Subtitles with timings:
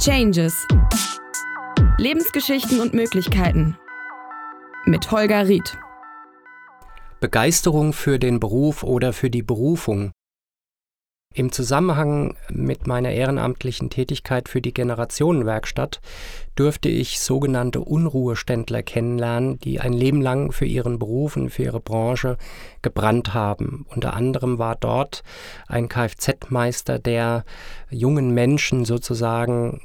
[0.00, 0.66] Changes.
[1.98, 3.76] Lebensgeschichten und Möglichkeiten.
[4.86, 5.76] Mit Holger Ried.
[7.20, 10.12] Begeisterung für den Beruf oder für die Berufung.
[11.34, 16.00] Im Zusammenhang mit meiner ehrenamtlichen Tätigkeit für die Generationenwerkstatt
[16.56, 21.78] durfte ich sogenannte Unruheständler kennenlernen, die ein Leben lang für ihren Beruf und für ihre
[21.78, 22.38] Branche
[22.80, 23.84] gebrannt haben.
[23.90, 25.22] Unter anderem war dort
[25.68, 27.44] ein Kfz-Meister, der
[27.90, 29.82] jungen Menschen sozusagen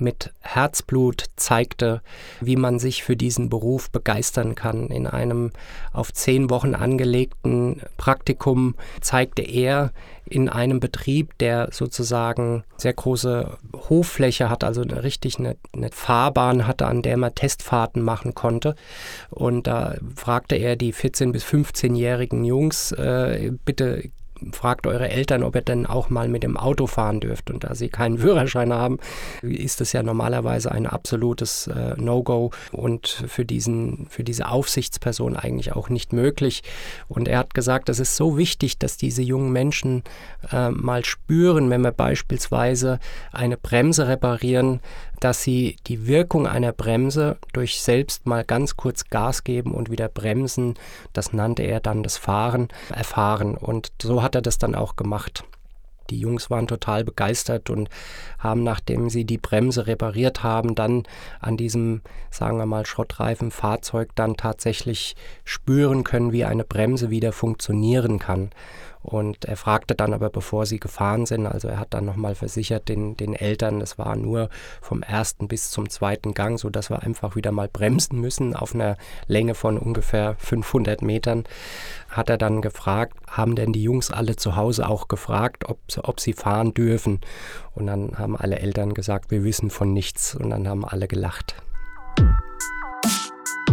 [0.00, 2.02] mit Herzblut zeigte,
[2.40, 4.88] wie man sich für diesen Beruf begeistern kann.
[4.88, 5.50] In einem
[5.92, 9.92] auf zehn Wochen angelegten Praktikum zeigte er
[10.30, 16.86] in einem Betrieb, der sozusagen sehr große Hoffläche hat, also richtig eine, eine Fahrbahn hatte,
[16.86, 18.74] an der man Testfahrten machen konnte.
[19.30, 24.10] Und da fragte er die 14- bis 15-jährigen Jungs, äh, bitte
[24.52, 27.50] fragt eure Eltern, ob ihr denn auch mal mit dem Auto fahren dürft.
[27.50, 28.98] Und da sie keinen Führerschein haben,
[29.42, 35.72] ist das ja normalerweise ein absolutes äh, No-Go und für, diesen, für diese Aufsichtsperson eigentlich
[35.74, 36.62] auch nicht möglich.
[37.08, 40.02] Und er hat gesagt, es ist so wichtig, dass diese jungen Menschen
[40.52, 42.98] äh, mal spüren, wenn wir beispielsweise
[43.32, 44.80] eine Bremse reparieren,
[45.20, 50.08] dass sie die Wirkung einer Bremse durch selbst mal ganz kurz Gas geben und wieder
[50.08, 50.74] bremsen,
[51.12, 53.56] das nannte er dann das Fahren, erfahren.
[53.56, 55.44] Und so hat er das dann auch gemacht.
[56.10, 57.90] Die Jungs waren total begeistert und
[58.38, 61.02] haben, nachdem sie die Bremse repariert haben, dann
[61.40, 67.32] an diesem, sagen wir mal, schrottreifen Fahrzeug dann tatsächlich spüren können, wie eine Bremse wieder
[67.32, 68.50] funktionieren kann.
[69.02, 72.88] Und er fragte dann aber, bevor sie gefahren sind, also er hat dann nochmal versichert
[72.88, 74.48] den, den Eltern, es war nur
[74.80, 78.96] vom ersten bis zum zweiten Gang, sodass wir einfach wieder mal bremsen müssen auf einer
[79.26, 81.44] Länge von ungefähr 500 Metern.
[82.10, 86.20] Hat er dann gefragt, haben denn die Jungs alle zu Hause auch gefragt, ob, ob
[86.20, 87.20] sie fahren dürfen?
[87.74, 90.34] Und dann haben alle Eltern gesagt, wir wissen von nichts.
[90.34, 91.54] Und dann haben alle gelacht.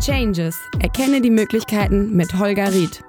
[0.00, 0.56] Changes.
[0.80, 3.02] Erkenne die Möglichkeiten mit Holger Ried.